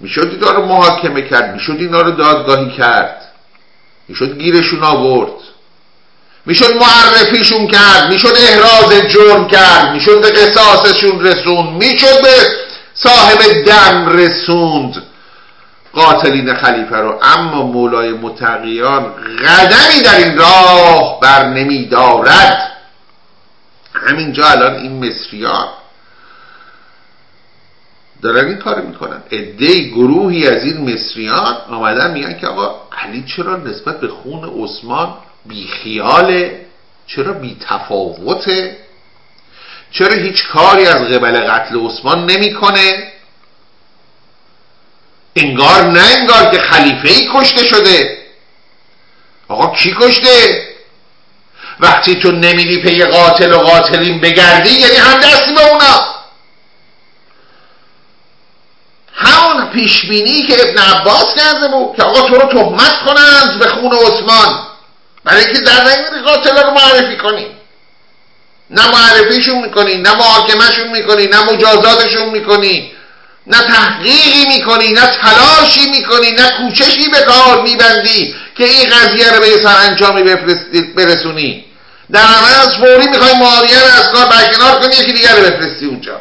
[0.00, 3.32] می‌شد اینا رو محاکمه کرد می‌شد اینا رو دادگاهی کرد.
[4.08, 5.32] می‌شد گیرشون آورد.
[6.46, 12.48] می‌شد معرفیشون کرد می‌شد احراز جرم کرد می‌شد به قصاصشون رسوند می‌شد به
[12.94, 15.02] صاحب دم رسوند.
[15.92, 17.20] قاتلین خلیفه رو.
[17.22, 19.14] اما مولای متقیان
[19.46, 22.72] قدمی در این راه بر نمی دارد
[23.94, 25.68] همینجا الان این مصریان
[28.24, 29.22] دارن این کار می‌کنن.
[29.32, 35.14] عده گروهی از این مصریان آمدن میگن که آقا علی چرا نسبت به خون عثمان
[35.46, 36.66] بیخیاله
[37.06, 38.76] چرا بی تفاوته
[39.90, 43.12] چرا هیچ کاری از قبل قتل عثمان نمی‌کنه؟
[45.36, 48.18] انگار نه انگار که خلیفه ای کشته شده.
[49.48, 50.68] آقا کی کشته؟
[51.80, 56.13] وقتی تو نمیری پی قاتل و قاتلین بگردی یعنی هم دستی به اونا.
[59.74, 64.66] پیشبینی که ابن عباس کرده بود که آقا تو رو تهمت کنند به خون عثمان.
[65.24, 67.46] برای اینکه در نمیری قاتل رو معرفی کنی.
[68.70, 72.92] نه معرفیشون می‌کنی نه محاکمهشون می‌کنی نه مجازاتشون می‌کنی.
[73.46, 79.40] نه تحقیقی می‌کنی نه تلاشی می‌کنی نه کوچشی به کار میبندی که این قضیه رو
[79.40, 80.22] به سرانجامی
[80.96, 81.64] برسونی.
[82.12, 82.20] در
[82.60, 86.20] از فوری می‌خوای معاویه رو از کار برکنار کنی یکی دیگر رو بفرستی اونجا.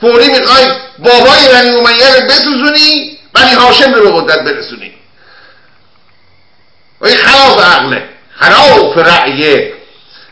[0.00, 0.66] فوری می‌خوای
[0.98, 4.94] بابای بنی امیه رو بسوزونی بنی هاشم رو به قدرت برسونی.
[7.00, 9.72] و این خلاف عقله خلاف رأی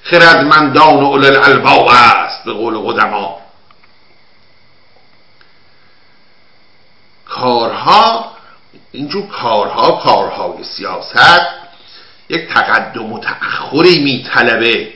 [0.02, 3.40] خردمندان و اول الالباب است به قول قدما.
[7.28, 8.32] کارها
[8.92, 11.46] اینجور کارها کارهای سیاست
[12.28, 14.92] یک تقدم و تأخری میطلبه.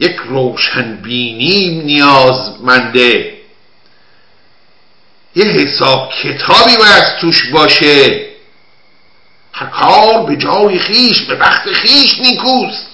[0.00, 3.34] یک روشنبینی نیازمنده.
[5.34, 8.26] یه حساب کتابی باید توش باشه.
[9.52, 12.86] هر کار به جای خیش به وقت خیش نیکوست.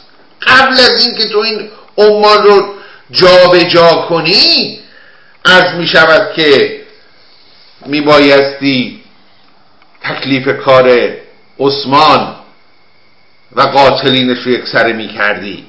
[0.42, 2.75] قبل از اینکه تو این امان رو
[3.11, 4.81] جا به جا کنی
[5.45, 6.81] از می شود که
[7.87, 9.01] می بایستی
[10.03, 11.16] تکلیف کار
[11.59, 12.37] عثمان
[13.53, 15.66] و قاتلینش رو یک سره می کردی.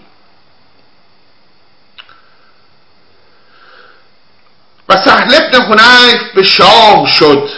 [4.89, 7.49] و سهل ابن حنیف به شام شد.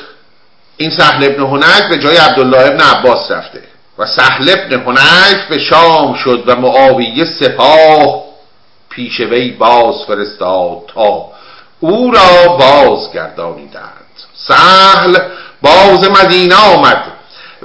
[0.78, 3.64] این سهل ابن حنیف به جای عبدالله ابن عباس رفته.
[3.98, 8.24] و سهل ابن حنیف به شام شد و معاویه سپاه
[8.90, 11.32] پیش وی باز فرستاد تا
[11.80, 13.94] او را بازگردانیدند.
[14.48, 15.18] سهل
[15.62, 17.04] باز مدینه آمد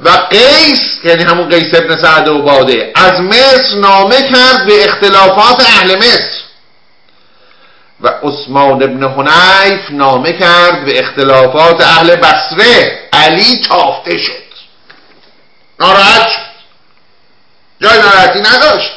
[0.05, 5.61] و قیس یعنی همون قیس ابن سعد و باده از مصر نامه کرد به اختلافات
[5.61, 6.44] اهل مصر.
[8.05, 13.01] و عثمان ابن حنیف نامه کرد به اختلافات اهل بصره.
[13.13, 14.45] علی تافته شد.
[15.81, 16.55] ناراحت شد.
[17.81, 18.93] جای ناراحتی نداشت.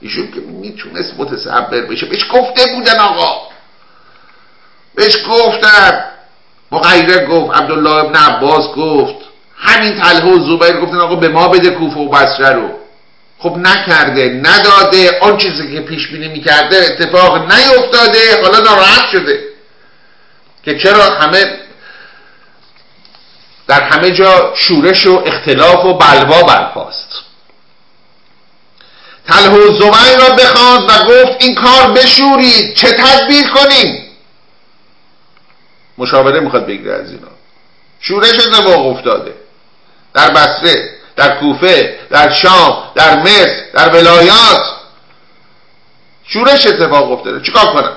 [0.00, 2.06] ایشون که می‌تونست متصبر بشه.
[2.06, 3.48] بهش گفته بودن آقا.
[4.94, 6.04] بهش گفتن.
[6.72, 9.14] مغیره گفت عبدالله ابن عباس گفت.
[9.56, 12.70] همین تله و زبیر گفتن آقا به ما بده کوفه و بصره رو.
[13.38, 19.44] خب نکرده نداده آن چیزی که پیش بینی می‌کرده اتفاق نیفتاده حالا ناراحت شده.
[20.64, 21.58] که چرا همه
[23.66, 27.08] در همه جا شورش و اختلاف و بلوا برپاست.
[29.28, 34.04] تله و زبیر را بخواند و گفت این کار بشورید چه تدبیر کنیم؟
[35.98, 37.28] مشاوره می‌خواد بگیره از اینا.
[38.00, 39.34] شورش اتفاق افتاده.
[40.14, 40.97] در بصره.
[41.18, 44.62] در کوفه در شام در مصر در ولایات.
[46.26, 47.46] شورش اتفاق افتاده.
[47.46, 47.96] چیکار کنم؟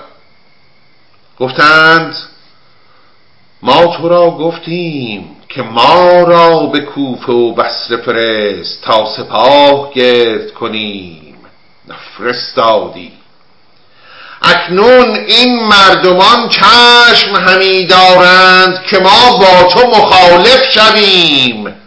[1.39, 2.15] گفتند
[3.61, 10.53] ما تو را گفتیم که ما را به کوفه و بسر فرست تا سپاه گرد
[10.53, 11.35] کنیم.
[11.87, 13.11] نفرستادی.
[14.41, 21.80] اکنون این مردمان چشم همی دارند که ما با تو مخالف شویم.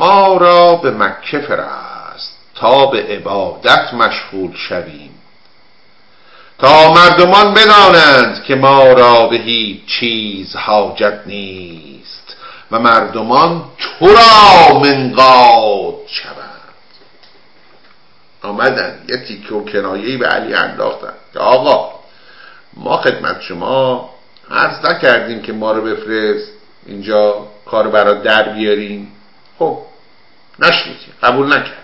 [0.00, 5.10] ما را به مکه فرست تا به عبادت مشغول شویم.
[6.58, 12.36] تا مردمان بدانند که ما را به هیچ چیز حاجت نیست
[12.70, 16.60] و مردمان تو را منقاد شوند.
[18.42, 21.92] آمدن یه تیکه و کنایهی به علی انداختن که آقا
[22.76, 24.10] ما خدمت شما
[24.50, 26.52] عرض نکردیم که ما رو بفرست
[26.86, 29.12] اینجا کار برای در بیاریم.
[29.58, 29.89] خب
[30.60, 31.74] نشنیدیم قبول نکردیم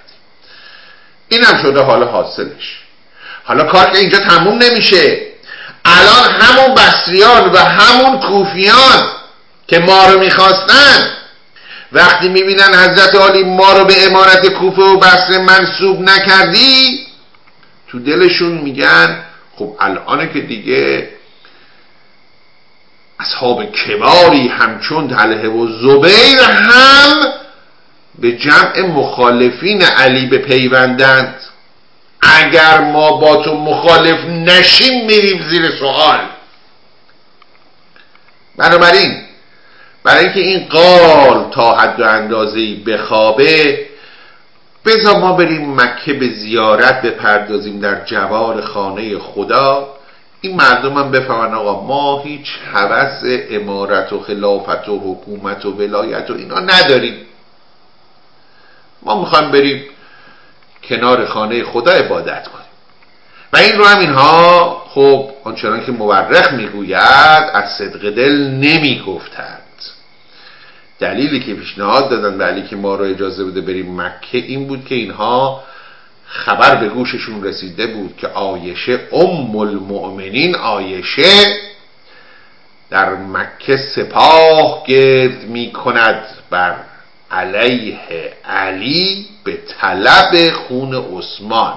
[1.28, 2.78] اینم شده حال حاصلش.
[3.44, 5.26] حالا کار که اینجا تموم نمیشه.
[5.84, 9.10] الان همون بصریان و همون کوفیان
[9.66, 11.12] که ما رو می‌خواستن
[11.92, 17.06] وقتی می‌بینن حضرت عالی ما رو به امارت کوفه و بصره منصوب نکردی
[17.88, 19.24] تو دلشون میگن
[19.56, 21.08] خب الان که دیگه
[23.20, 27.32] اصحاب کباری همچون تله و زبیر هم
[28.18, 31.34] به جمع مخالفین علی به پیوندند.
[32.22, 36.20] اگر ما با تو مخالف نشیم میریم زیر سوال.
[38.56, 39.22] بنابراین
[40.04, 43.86] برای اینکه این قال تا حد و اندازه بخوابه
[44.86, 49.88] بذار ما بریم مکه به زیارت بپردازیم در جوار خانه خدا.
[50.40, 56.30] این مردم هم بفهمن آقا ما هیچ حوث امارت و خلافت و حکومت و ولایت
[56.30, 57.16] و اینا نداریم.
[59.02, 59.84] ما می‌خوایم بریم
[60.88, 62.66] کنار خانه خدا عبادت کنیم.
[63.52, 69.62] و این رو هم اینها خب آنچنان که مورخ می‌گوید از صدق دل نمی‌گفتند.
[70.98, 74.94] دلیلی که پیشنهاد دادن علی که ما رو اجازه بده بریم مکه این بود که
[74.94, 75.62] اینها
[76.26, 81.58] خبر به گوششون رسیده بود که آیشه ام المؤمنین آیشه
[82.90, 86.74] در مکه سپاه گرد می کند بر
[87.36, 91.74] علیه علی به طلب خون عثمان.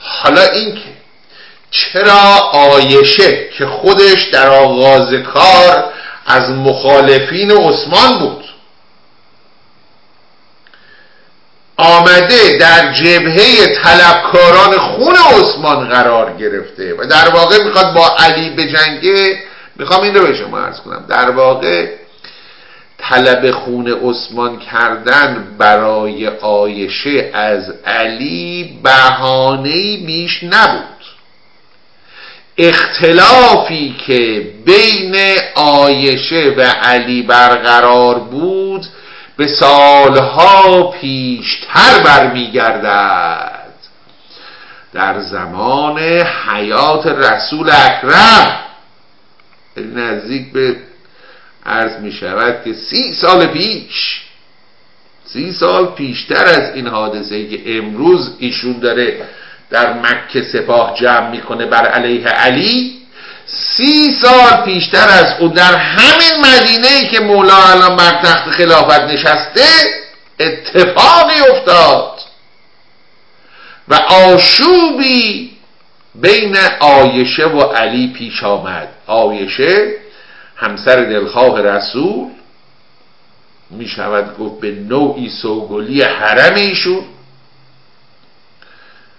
[0.00, 0.90] حالا اینکه
[1.70, 5.92] چرا آیشه که خودش در آغاز کار
[6.26, 8.44] از مخالفین عثمان بود
[11.76, 18.64] آمده در جبهه طلبکاران خون عثمان قرار گرفته و در واقع می‌خواد با علی به
[18.64, 19.38] جنگه
[19.76, 21.99] می‌خوام این رو به شما ارز کنم در واقع
[23.00, 30.84] طلب خون عثمان کردن برای آیشه از علی بهانه بیش نبود.
[32.58, 38.86] اختلافی که بین آیشه و علی برقرار بود
[39.36, 43.60] به سالها پیشتر برمیگردد.
[44.92, 48.60] در زمان حیات رسول اکرم
[49.76, 50.76] نزدیک به
[51.66, 54.20] عرض می شود که سی سال پیش
[55.32, 59.22] سی سال پیشتر از این حادثه که امروز ایشون داره
[59.70, 63.00] در مکه سپاه جمع می‌کنه بر علیه علی
[63.46, 69.66] سی سال پیشتر از او در همین مدینه که مولا الان بر تخت خلافت نشسته
[70.40, 72.20] اتفاقی افتاد
[73.88, 75.50] و آشوبی
[76.14, 78.88] بین آیشه و علی پیش آمد.
[79.06, 79.99] آیشه
[80.60, 82.28] همسر دلخواه رسول
[83.70, 87.04] می شود گفت به نوعی سوگلی حرم ایشون.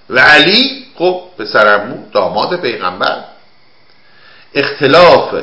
[0.10, 3.24] و علی خب پسرمو داماد پیغمبر.
[4.54, 5.36] اختلاف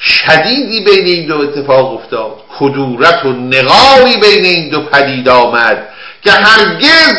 [0.00, 2.44] شدیدی بین این دو اتفاق افتاد.
[2.58, 5.88] کدورت و نقاری بین این دو پدید آمد
[6.22, 7.14] که هرگز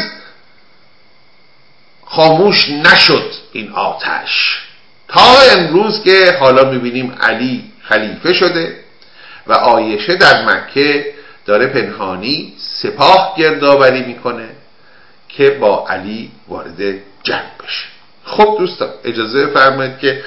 [2.05, 4.59] خاموش نشد این آتش.
[5.07, 8.75] تا امروز که حالا می‌بینیم علی خلیفه شده
[9.47, 11.13] و آیشه در مکه
[11.45, 14.49] داره پنهانی سپاه گردآوری می‌کنه
[15.29, 16.81] که با علی وارد
[17.23, 17.85] جنگ بشه.
[18.23, 20.21] خب دوستان اجازه فرمایید که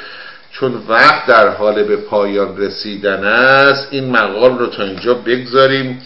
[0.52, 6.02] چون وقت در حال به پایان رسیدن است این مقال رو تا اینجا بگذاریم.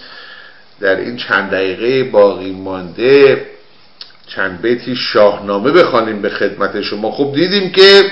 [0.81, 3.47] در این چند دقیقه باقی مانده
[4.27, 7.11] چند بیتی شاهنامه بخوانیم به خدمت شما.
[7.11, 8.03] خب دیدیم که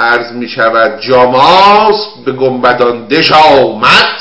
[0.00, 4.16] عرض می شود جاماس به گنبدان دش آمد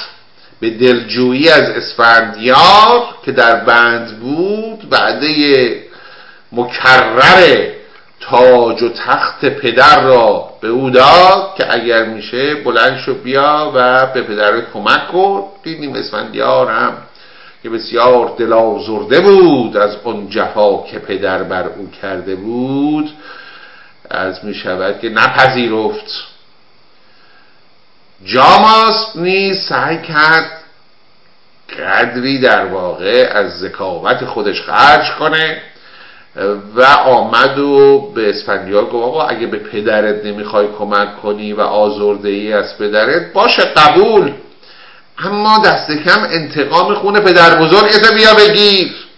[0.59, 5.83] به دلجویی از اسفندیار که در بند بود بعده
[6.51, 7.69] مکرر
[8.19, 14.05] تاج و تخت پدر را به او داد که اگر میشه بلند شو بیا و
[14.05, 15.43] به پدر کمک کن.
[15.63, 16.93] دیدیم اسفندیار هم
[17.63, 23.09] که بسیار دل آزرده بود از اون جفا که پدر بر او کرده بود.
[24.09, 26.11] از می شود که نپذیرفت.
[28.25, 30.51] جاماس نیز سعی کرد
[31.79, 35.61] قدری در واقع از ذکاوت خودش خرج کنه
[36.75, 42.29] و آمد و به اسفندیار گفت آقا اگه به پدرت نمی‌خوای کمک کنی و آزرده
[42.29, 44.33] ای از پدرت باشه قبول.
[45.17, 49.08] اما دست کم انتقام خون پدر بزرگت بیا بگیر.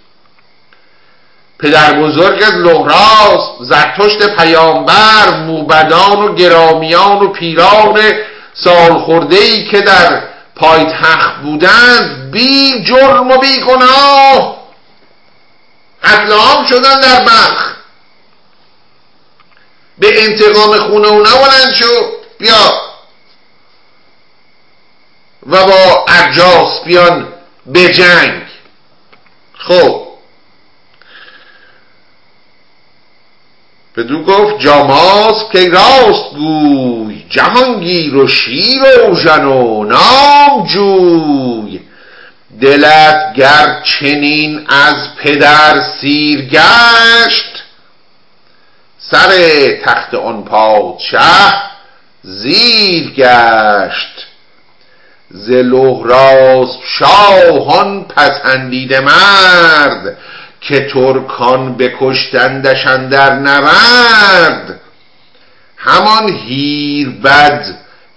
[1.62, 7.99] پدر بزرگت لغراس زرتشت پیامبر موبدان و گرامیان و پیران
[8.53, 10.24] سالخورده ای که در
[10.55, 14.62] پایتخت بودند بی جرم و بی گناه
[16.03, 17.76] قتل عام شدن در بخ
[19.97, 21.93] به انتقام خونه اونا بلند شو
[22.39, 22.74] بیا.
[25.47, 27.34] و با ارجاس بیان
[27.66, 28.43] به جنگ.
[29.57, 30.11] خب.
[33.98, 41.80] بدو گفت جاماس که راست گوی جهانگیر و شیر و ژن و نام جوی.
[42.62, 47.64] دلت گر چنین از پدر سیر گشت.
[48.98, 49.30] سر
[49.86, 51.54] تخت آن پادشه
[52.22, 54.28] زیر گشت.
[55.30, 56.70] ز لهراس
[57.00, 60.18] شاهان پسندیده مرد.
[60.62, 64.80] که ترکان بکشتندش در نبرد.
[65.78, 67.66] همان هیر بد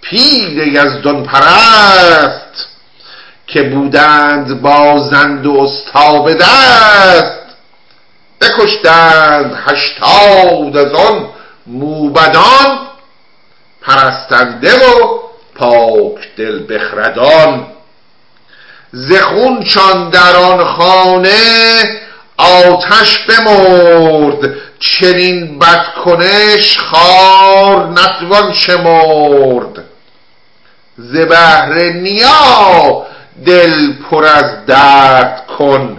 [0.01, 2.67] پیر یزدان پرست
[3.47, 7.41] که بودند بازند و استاب دست.
[8.41, 11.29] بکشتند هشتاد از آن
[11.67, 12.77] موبدان
[13.81, 15.19] پرستنده و
[15.55, 17.67] پاک دل بخردان.
[18.91, 22.04] زخونشان در آن خانه
[22.37, 29.83] آتش بمرد چنین بدکنش خار نتوان شمرد.
[30.97, 33.05] ز بهر نیا
[33.45, 35.97] دل پر از درد کن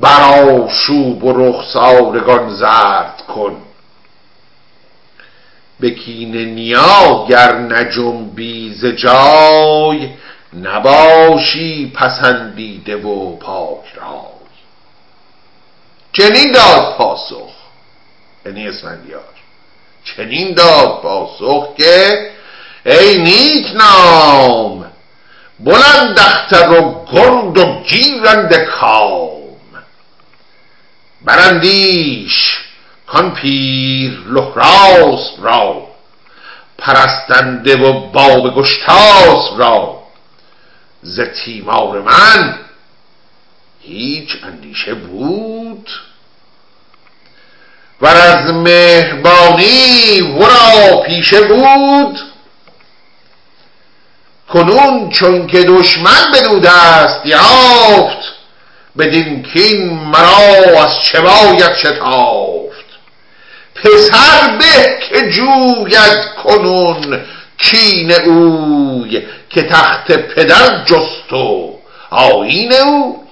[0.00, 3.56] براشوب و رخسارگان زرد کن.
[5.80, 10.10] به کین نیا گر نجنبی ز جای
[10.62, 14.33] نباشی پسندیده و پاک رای.
[16.16, 17.50] چنین داد پاسخ.
[18.46, 19.24] یعنی اسفندیار.
[20.04, 22.30] چنین داد پاسخ که
[22.86, 24.92] ای نیک نام
[25.60, 29.30] بلند اختر و گرد و گیرند کام.
[31.24, 32.58] برندیش
[33.06, 35.86] کان پیر لحراس را
[36.78, 40.02] پرستنده و باب گشتاس را.
[41.02, 42.63] ز تیمار من
[43.86, 45.90] هیچ اندیشه بود.
[48.00, 52.20] و از مهربانی ورا پیشه بود.
[54.48, 58.34] کنون چون که دشمن بدو دست یافت
[58.98, 62.84] بدین کین مرا از چه باید شتافت.
[63.74, 67.20] پسر به که جوید کنون
[67.58, 71.78] کین اوی که تخت پدر جست و
[72.10, 73.23] آین او.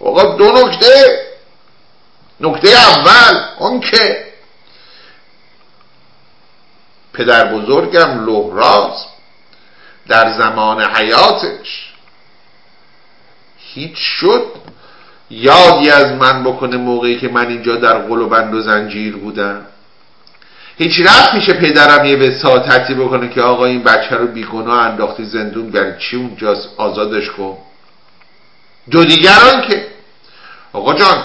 [0.00, 1.26] آقا دو نکته.
[2.40, 4.26] نکته اول اون که
[7.12, 9.04] پدر بزرگم لحراز
[10.08, 11.92] در زمان حیاتش
[13.58, 14.46] هیچ شد
[15.30, 19.66] یادی از من بکنه موقعی که من اینجا در قل و بند و زنجیر بودم.
[20.78, 25.70] هیچ رفت میشه پدرم یه وساطتی بکنه که آقا این بچه رو بیگناه انداختی زندون
[25.70, 27.58] برای چی اونجاست؟ آزادش کن.
[28.90, 29.89] دو دیگران که
[30.72, 31.24] آقا جان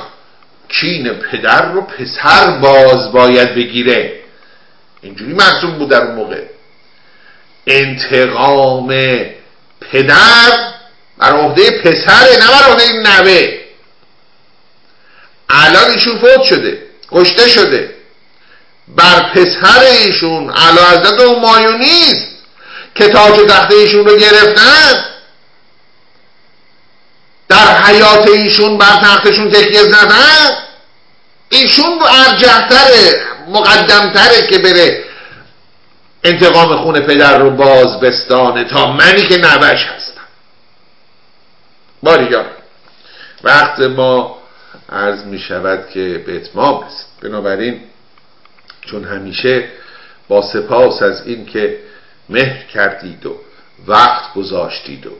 [0.70, 4.20] کین پدر رو پسر باز باید بگیره.
[5.02, 6.43] اینجوری محسوب بود در اون موقع.
[7.68, 8.88] انتقام
[9.91, 10.74] پدر
[11.18, 13.60] بر عهده پسره نه بر عهده نوه.
[15.50, 17.96] الان ایشون فوت شده کشته شده.
[18.88, 22.28] بر پسر ایشون علا حضرت و نیست
[22.96, 25.14] که تاج تخت ایشون رو گرفتن.
[27.50, 30.58] در حیات ایشون بر تختشون تکیه زدن
[31.50, 35.04] ایشون ارجهتره مقدمتره که بره
[36.24, 40.22] انتقام خون پدر رو باز بستانه تا منی که نوش هستم.
[42.04, 42.46] باریگان
[43.43, 44.38] وقت ما
[44.89, 47.82] عرض می شود که به اتمام است بنابراین
[48.82, 49.70] چون همیشه
[50.28, 51.80] با سپاس از این که
[52.30, 53.39] مهر کردید و
[53.88, 55.12] وقت گذاشتید و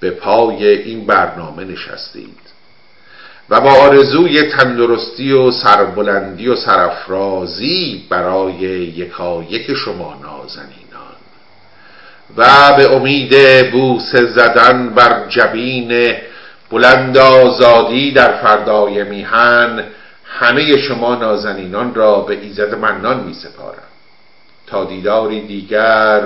[0.00, 2.38] به پای این برنامه نشستید
[3.50, 10.78] و با آرزوی تندرستی و سربلندی و سرافرازی برای یکایک شما نازنینان
[12.36, 13.34] و به امید
[13.70, 16.14] بوس زدن بر جبین
[16.70, 19.84] بلند آزادی در فردای میهن
[20.24, 23.82] همه شما نازنینان را به ایزد منان می سپارم
[24.66, 26.22] تا دیداری دیگر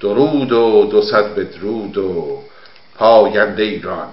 [0.00, 2.42] درود و دو صد بدرود و
[2.98, 4.08] پاینده ایران.